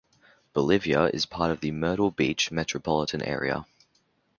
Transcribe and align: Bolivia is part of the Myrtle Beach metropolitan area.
Bolivia 0.53 1.11
is 1.13 1.27
part 1.27 1.51
of 1.51 1.59
the 1.61 1.69
Myrtle 1.69 2.09
Beach 2.09 2.49
metropolitan 2.49 3.21
area. 3.21 3.67